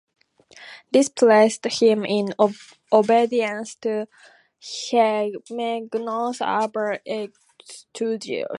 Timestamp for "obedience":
2.91-3.75